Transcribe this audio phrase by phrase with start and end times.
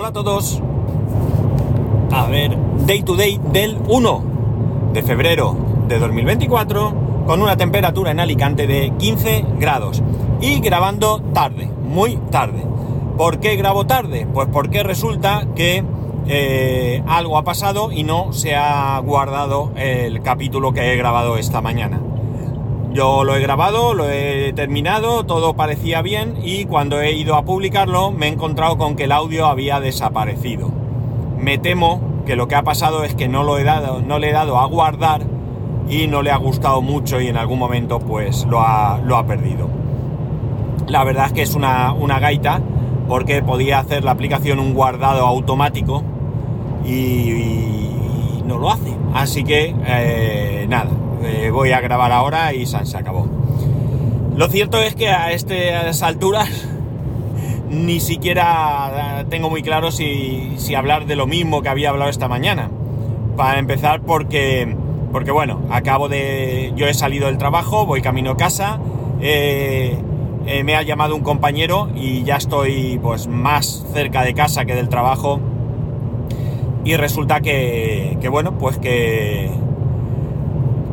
[0.00, 0.62] Hola a todos.
[2.10, 2.56] A ver,
[2.86, 4.24] day to day del 1
[4.94, 5.54] de febrero
[5.88, 6.94] de 2024
[7.26, 10.02] con una temperatura en Alicante de 15 grados
[10.40, 12.64] y grabando tarde, muy tarde.
[13.18, 14.26] ¿Por qué grabo tarde?
[14.32, 15.84] Pues porque resulta que
[16.26, 21.60] eh, algo ha pasado y no se ha guardado el capítulo que he grabado esta
[21.60, 22.00] mañana.
[22.92, 27.44] Yo lo he grabado, lo he terminado, todo parecía bien y cuando he ido a
[27.44, 30.70] publicarlo me he encontrado con que el audio había desaparecido.
[31.38, 34.30] Me temo que lo que ha pasado es que no lo he dado, no le
[34.30, 35.22] he dado a guardar
[35.88, 39.24] y no le ha gustado mucho y en algún momento pues lo ha, lo ha
[39.24, 39.68] perdido.
[40.88, 42.60] La verdad es que es una, una, gaita
[43.06, 46.02] porque podía hacer la aplicación un guardado automático
[46.84, 47.86] y,
[48.44, 48.96] no lo hace.
[49.14, 50.59] Así que eh,
[51.50, 53.26] eh, voy a grabar ahora y se, acabó.
[54.36, 56.48] Lo cierto es que a estas alturas
[57.68, 62.70] ni siquiera tengo muy claro si, hablar de lo mismo que había hablado esta mañana.
[63.36, 64.76] Para empezar porque,
[65.12, 66.72] porque bueno, acabo de...
[66.76, 68.78] Yo he salido del trabajo, voy camino a casa,
[69.20, 69.98] eh,
[70.46, 74.74] eh, me ha llamado un compañero y ya estoy pues más cerca de casa que
[74.74, 75.40] del trabajo.
[76.84, 79.50] Y resulta que, que bueno, pues que,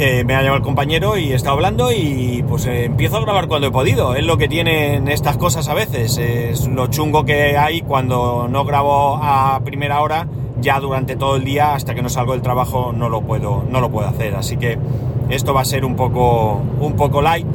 [0.00, 3.48] me ha llamado el compañero y he estado hablando y pues eh, empiezo a grabar
[3.48, 4.14] cuando he podido.
[4.14, 6.16] Es lo que tienen estas cosas a veces.
[6.16, 10.26] Es lo chungo que hay cuando no grabo a primera hora,
[10.58, 13.82] ya durante todo el día, hasta que no salgo del trabajo, no lo puedo, no
[13.82, 14.34] lo puedo hacer.
[14.36, 14.78] Así que
[15.28, 17.46] esto va a ser un poco, un poco light.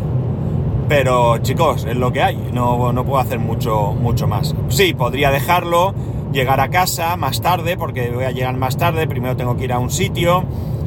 [0.87, 2.51] Pero chicos, es lo que hay.
[2.53, 4.53] No, no puedo hacer mucho, mucho más.
[4.67, 5.95] Sí, podría dejarlo,
[6.31, 9.07] llegar a casa más tarde, porque voy a llegar más tarde.
[9.07, 10.43] Primero tengo que ir a un sitio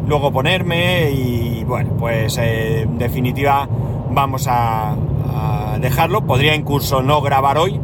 [0.09, 3.69] luego ponerme y bueno, pues eh, en definitiva
[4.11, 4.97] vamos a,
[5.81, 6.23] dejarlo.
[6.23, 7.81] Podría incluso no grabar hoy,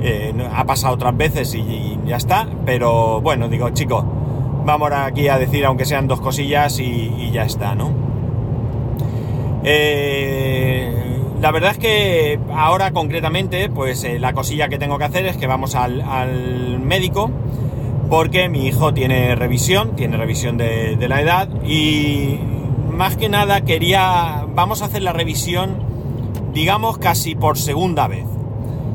[0.00, 4.04] eh, ha pasado otras veces y, ya está, pero bueno, digo chicos,
[4.64, 7.92] vamos aquí a decir aunque sean dos cosillas y, ya está, ¿no?
[9.62, 10.92] Eh,
[11.40, 15.46] la verdad es que ahora concretamente, pues la cosilla que tengo que hacer es que
[15.46, 17.30] vamos al, al médico
[18.08, 22.38] porque mi hijo tiene revisión, tiene revisión de, la edad y
[22.90, 25.76] más que nada quería, vamos a hacer la revisión,
[26.52, 28.24] digamos, casi por segunda vez.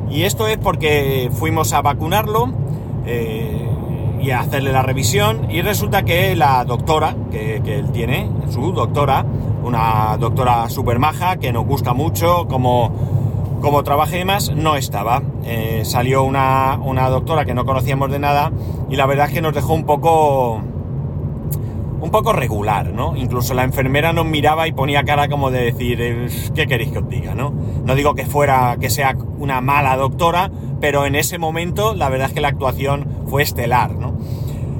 [0.10, 2.52] Y esto es porque fuimos a vacunarlo
[3.06, 3.68] eh,
[4.22, 8.74] y a hacerle la revisión y resulta que la doctora que, que él tiene, su
[8.74, 9.26] doctora,
[9.64, 13.23] una doctora super maja que nos gusta mucho, como
[13.64, 15.24] como trabajé y demás, no estaba.
[15.46, 16.78] Eh, salió una,
[17.10, 18.52] doctora que no conocíamos de nada
[18.90, 20.62] y la verdad es que nos dejó un poco
[22.02, 23.16] un poco regular, ¿no?
[23.16, 27.00] Incluso la enfermera nos miraba y ponía cara como de decir, eh, ¿qué queréis que
[27.00, 27.54] os diga, no?
[27.86, 32.28] No digo que fuera, que sea una mala doctora, pero en ese momento la verdad
[32.28, 34.18] es que la actuación fue estelar, ¿no?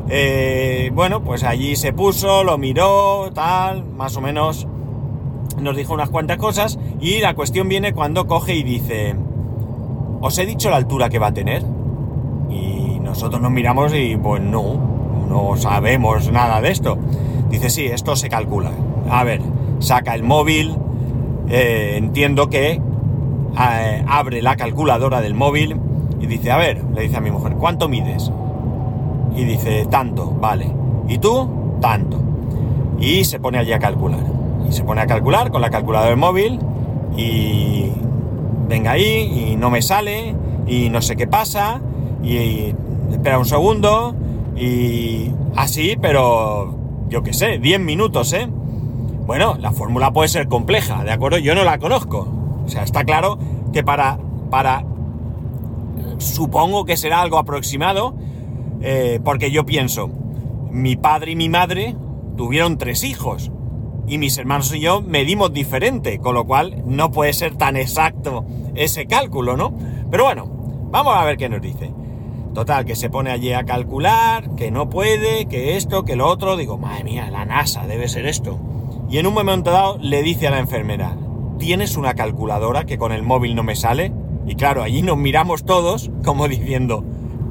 [0.10, 4.68] Eh, bueno, pues allí se puso, lo miró, tal, más o menos
[5.58, 9.16] nos dijo unas cuantas cosas y la cuestión viene cuando coge y dice,
[10.22, 11.64] ¿os he dicho la altura que va a tener?
[12.50, 14.76] Y nosotros nos miramos y pues no,
[15.30, 16.98] no sabemos nada de esto.
[17.50, 18.72] Dice, sí, esto se calcula.
[19.10, 19.42] A ver,
[19.80, 20.76] saca el móvil,
[21.50, 22.74] eh, entiendo que
[23.60, 25.78] eh, abre la calculadora del móvil
[26.20, 28.32] y dice, a ver, le dice a mi mujer, ¿cuánto mides?
[29.36, 30.72] Y dice, tanto, vale.
[31.08, 31.78] ¿Y tú?
[31.82, 32.20] Tanto.
[33.00, 34.43] Y se pone allí a calcular
[34.74, 36.60] se pone a calcular con la calculadora del móvil
[37.16, 37.92] y
[38.68, 40.36] venga ahí y no me sale
[40.68, 41.82] y no sé qué pasa
[42.24, 42.74] y,
[43.12, 44.16] espera un segundo
[44.56, 46.76] y así, pero
[47.10, 48.48] yo qué sé, 10 minutos, ¿eh?
[49.26, 51.38] Bueno, la fórmula puede ser compleja, ¿de acuerdo?
[51.38, 52.28] Yo no la conozco.
[52.66, 53.38] O sea, está claro
[53.72, 54.18] que para,
[54.50, 54.84] para,
[56.18, 58.16] supongo que será algo aproximado,
[58.82, 60.10] eh, porque yo pienso,
[60.72, 61.96] mi padre y mi madre
[62.36, 63.52] tuvieron tres hijos
[64.08, 68.46] y mis hermanos y yo medimos diferente, con lo cual no puede ser tan exacto
[68.76, 69.74] ese cálculo, ¿no?
[70.12, 70.46] Pero bueno,
[70.92, 71.92] vamos a ver qué nos dice.
[72.54, 76.56] Total, que se pone allí a calcular, que no puede, que esto, que lo otro.
[76.56, 78.60] Digo, madre mía, la NASA debe ser esto.
[79.10, 81.18] Y en un momento dado le dice a la enfermera,
[81.58, 84.14] ¿tienes una calculadora que con el móvil no me sale?
[84.46, 87.04] Y claro, allí nos miramos todos como diciendo,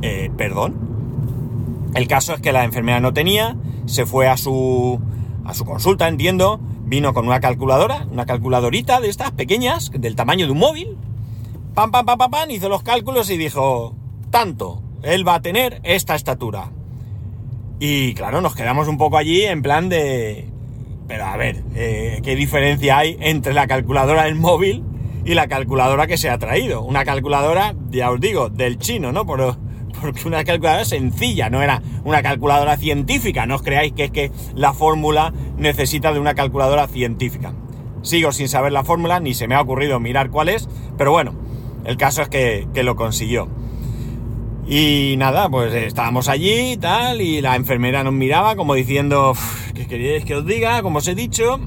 [0.03, 1.91] eh, perdón.
[1.95, 3.57] El caso es que la enfermera no tenía,
[3.87, 5.01] se fue a su,
[5.45, 10.47] a su consulta, entiendo, vino con una calculadora, una calculadorita de estas pequeñas, del tamaño
[10.47, 10.97] de un móvil.
[11.75, 13.95] Pam, pam, pam, pam, pam, hizo los cálculos y dijo,
[14.31, 16.71] tanto, él va a tener esta estatura.
[17.81, 20.49] Y claro, nos quedamos un poco allí en plan de...
[21.09, 24.85] Pero a ver, eh, ¿qué diferencia hay entre la calculadora del móvil
[25.25, 26.83] y la calculadora que se ha traído?
[26.83, 29.27] Una calculadora, ya os digo, del chino, ¿no?
[29.27, 29.59] Por,
[30.03, 34.31] porque una calculadora sencilla, no era una calculadora científica, no os creáis que es que
[34.55, 37.55] la fórmula necesita de una calculadora científica.
[38.03, 40.69] Sigo sin saber la fórmula, ni se me ha ocurrido mirar cuál es,
[40.99, 41.33] pero bueno,
[41.85, 43.49] el caso es que, lo consiguió.
[44.67, 49.35] Y nada, pues estábamos allí y tal, y la enfermera nos miraba como diciendo,
[49.75, 50.83] ¿qué queréis que os diga?
[50.83, 51.61] Como os he dicho.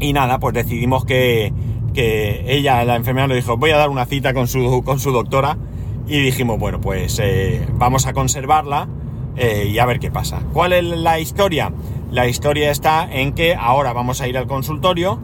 [0.00, 1.52] Y nada, pues decidimos que,
[1.94, 5.12] que ella, la enfermera, nos dijo, voy a dar una cita con su, con su
[5.12, 5.58] doctora.
[6.08, 8.88] Y dijimos, bueno, pues eh, vamos a conservarla
[9.36, 10.40] eh, y a ver qué pasa.
[10.54, 11.70] ¿Cuál es la historia?
[12.10, 15.18] La historia está en que ahora vamos a ir al consultorio,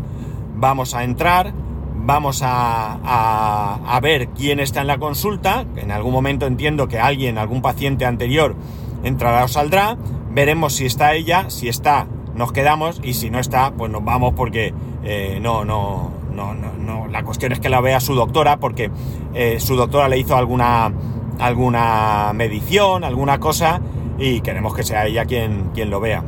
[0.55, 1.55] vamos a entrar,
[1.97, 7.63] vamos a, ver quién está en la consulta, en algún momento entiendo que alguien, algún
[7.63, 8.55] paciente anterior
[9.03, 9.97] entrará o saldrá,
[10.31, 14.35] veremos si está ella, si está nos quedamos y si no está pues nos vamos
[14.35, 18.91] porque eh, no, no, no, no, la cuestión es que la vea su doctora porque
[19.35, 20.93] eh, su doctora le hizo alguna,
[21.39, 23.81] alguna medición, alguna cosa
[24.19, 26.25] y queremos que sea ella quien, quien lo vea.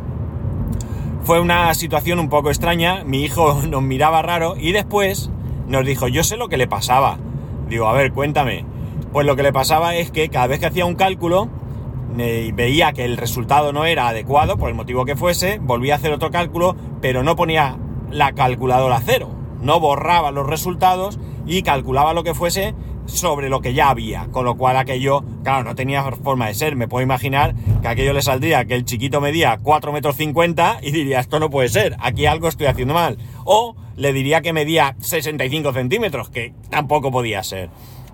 [1.23, 5.31] Fue una situación un poco extraña, mi hijo nos miraba raro y después
[5.67, 7.19] nos dijo, yo sé lo que le pasaba.
[7.69, 8.65] Digo, a ver, cuéntame.
[9.13, 11.49] Pues lo que le pasaba es que cada vez que hacía un cálculo,
[12.19, 15.97] eh, veía que el resultado no era adecuado, por el motivo que fuese, volvía a
[15.97, 17.77] hacer otro cálculo, pero no ponía
[18.11, 19.31] la calculadora cero.
[19.67, 22.73] No borraba los resultados y calculaba lo que fuese
[23.07, 26.77] sobre lo que ya había, con lo cual aquello, claro, no tenía forma de ser.
[26.77, 30.93] Me puedo imaginar que aquello le saldría que el chiquito medía 4 metros 50 y
[30.93, 33.19] diría, esto no puede ser, aquí algo estoy haciendo mal.
[33.45, 37.69] O le diría que medía 65 centímetros, que tampoco podía ser.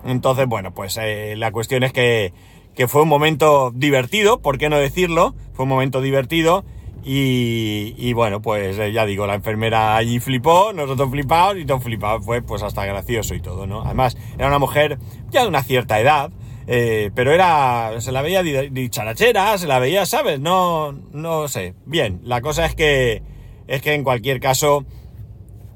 [0.07, 2.33] Entonces, bueno, pues eh, la cuestión es que,
[2.73, 5.35] que fue un momento divertido, ¿por qué no decirlo?
[5.53, 6.65] Fue un momento divertido
[7.05, 12.21] y, bueno, pues eh, ya digo, la enfermera allí flipó, nosotros flipados y todo flipado,
[12.21, 13.81] fue pues hasta gracioso y todo, ¿no?
[13.81, 14.97] Además, era una mujer
[15.29, 16.31] ya de una cierta edad,
[16.65, 20.39] eh, pero era, se la veía dicharachera, se la veía, ¿sabes?
[20.39, 21.73] No, no sé.
[21.85, 23.21] Bien, la cosa es que,
[23.67, 24.85] es que en cualquier caso,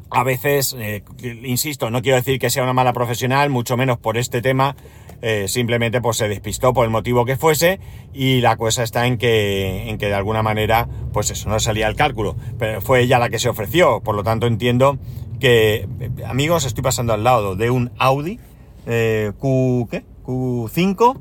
[0.10, 1.04] a veces, eh,
[1.44, 4.78] insisto, no quiero decir que sea una mala profesional, mucho menos por este tema,
[5.22, 7.80] eh, simplemente pues se despistó por el motivo que fuese
[8.14, 11.88] y la cosa está en que, en que de alguna manera pues eso no salía
[11.88, 14.98] el cálculo, pero fue ella la que se ofreció, por lo tanto entiendo
[15.40, 15.88] que,
[16.26, 18.40] amigos, estoy pasando al lado de un Audi
[18.86, 20.04] eh, Q, ¿qué?
[20.26, 21.20] Q5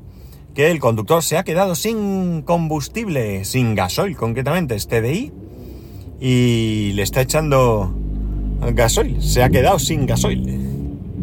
[0.57, 5.31] que el conductor se ha quedado sin combustible, sin gasoil concretamente, es TDI,
[6.19, 7.93] y le está echando
[8.73, 10.66] gasoil, se ha quedado sin gasoil.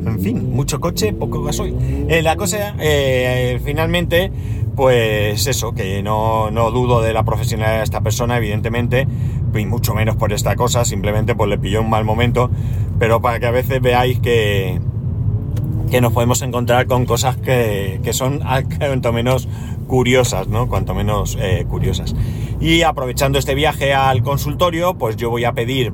[0.07, 1.75] En fin, mucho coche, poco gasoil.
[2.09, 4.31] Eh, la cosa, eh, finalmente,
[4.75, 9.07] pues eso, que no, no, dudo de la profesionalidad de esta persona, evidentemente,
[9.55, 12.51] y mucho menos por esta cosa, simplemente pues le pilló un mal momento,
[12.99, 14.81] pero para que a veces veáis que,
[15.91, 18.41] que nos podemos encontrar con cosas que, que son
[18.79, 19.49] cuanto menos
[19.87, 20.69] curiosas, ¿no?
[20.69, 22.15] Cuanto menos eh, curiosas.
[22.61, 25.93] Y aprovechando este viaje al consultorio, pues yo voy a pedir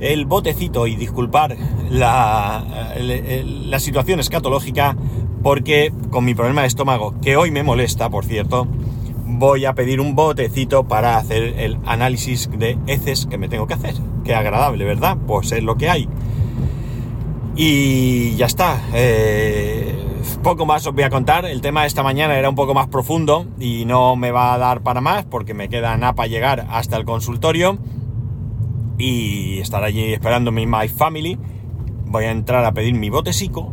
[0.00, 1.56] el botecito y disculpar
[1.90, 2.64] la,
[2.98, 4.96] la, situación escatológica
[5.42, 8.66] porque con mi problema de estómago, que hoy me molesta, por cierto,
[9.26, 13.74] voy a pedir un botecito para hacer el análisis de heces que me tengo que
[13.74, 13.94] hacer.
[14.24, 15.16] Qué agradable, ¿verdad?
[15.26, 16.08] Pues es lo que hay.
[17.56, 18.82] Y ya está.
[18.92, 19.94] Eh,
[20.42, 21.44] poco más os voy a contar.
[21.44, 24.58] El tema de esta mañana era un poco más profundo y no me va a
[24.58, 27.78] dar para más porque me queda nada para llegar hasta el consultorio
[29.00, 31.38] y estar allí esperando mi My Family.
[32.06, 33.72] Voy a entrar a pedir mi botecico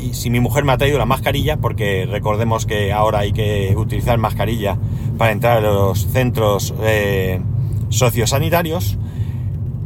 [0.00, 3.74] y si mi mujer me ha traído la mascarilla, porque recordemos que ahora hay que
[3.76, 4.76] utilizar mascarilla
[5.16, 7.40] para entrar a los centros eh,
[7.90, 8.98] sociosanitarios.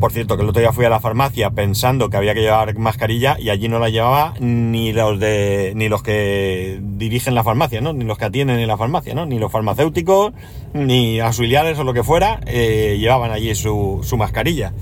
[0.01, 2.77] Por cierto, que el otro día fui a la farmacia pensando que había que llevar
[2.79, 7.81] mascarilla y allí no la llevaba ni los de ni los que dirigen la farmacia,
[7.81, 7.93] ¿no?
[7.93, 9.27] Ni los que atienden en la farmacia, ¿no?
[9.27, 10.33] Ni los farmacéuticos,
[10.73, 14.73] ni auxiliares o lo que fuera, eh, llevaban allí su, su mascarilla.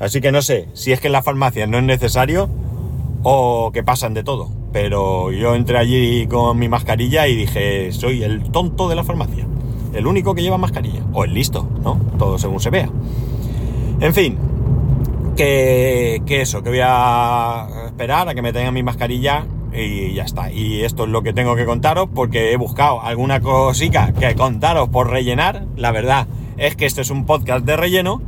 [0.00, 2.50] Así que no sé si es que en la farmacia no es necesario
[3.22, 4.50] o que pasan de todo.
[4.72, 9.46] Pero yo entré allí con mi mascarilla y dije, soy el tonto de la farmacia.
[9.92, 11.04] El único que lleva mascarilla.
[11.12, 12.00] O el listo, ¿no?
[12.18, 12.90] Todo según se vea.
[14.00, 14.36] En fin,
[15.34, 20.52] que, eso, que voy a esperar a que me tengan mi mascarilla y ya está.
[20.52, 24.88] Y esto es lo que tengo que contaros porque he buscado alguna cosica que contaros
[24.88, 25.66] por rellenar.
[25.76, 26.26] La verdad
[26.56, 28.22] es que este es un podcast de relleno.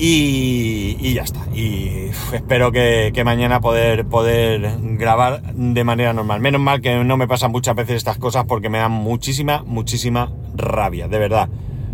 [0.00, 1.40] Y, ya está.
[1.52, 6.40] Y espero que, que, mañana poder, poder grabar de manera normal.
[6.40, 10.30] Menos mal que no me pasan muchas veces estas cosas porque me dan muchísima, muchísima
[10.54, 11.48] rabia, de verdad.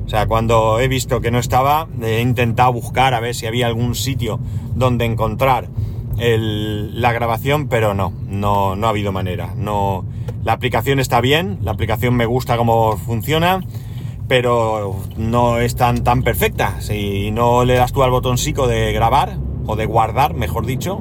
[0.04, 3.66] O sea, cuando he visto que no estaba, he intentado buscar a ver si había
[3.66, 4.38] algún sitio
[4.74, 5.68] donde encontrar
[6.16, 9.54] la grabación, pero no, no, no ha habido manera.
[9.56, 10.04] No,
[10.44, 13.60] La aplicación está bien, la aplicación me gusta cómo funciona,
[14.28, 16.80] pero no es tan, tan perfecta.
[16.80, 21.00] Si no le das tú al botoncito de grabar, o de guardar, mejor dicho,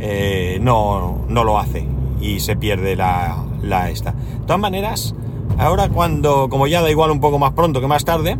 [0.00, 1.86] eh, no, no lo hace
[2.20, 4.12] y se pierde la, la esta.
[4.12, 5.14] De todas maneras,
[5.58, 8.38] ahora cuando, como ya da igual un poco más pronto que más tarde,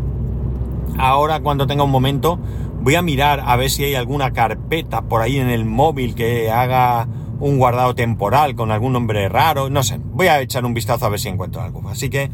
[0.99, 2.39] ahora cuando tenga un momento,
[2.81, 6.51] voy a mirar a ver si hay alguna carpeta por ahí en el móvil que
[6.51, 7.09] haga
[7.41, 11.09] un guardado temporal con algún nombre raro, no sé, voy a echar un vistazo a
[11.09, 11.87] ver si encuentro algo.
[11.89, 12.31] Así que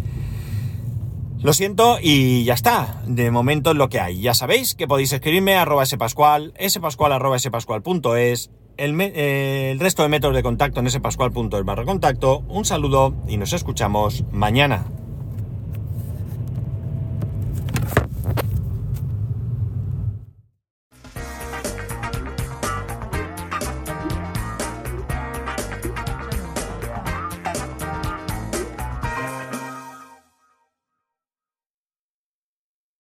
[1.43, 3.03] lo siento y ya está.
[3.05, 4.21] De momento es lo que hay.
[4.21, 10.43] Ya sabéis que podéis escribirme a arroba spascual, spascual.es, el, el resto de métodos de
[10.43, 12.41] contacto en spascual.es barra contacto.
[12.49, 14.85] Un saludo y nos escuchamos mañana.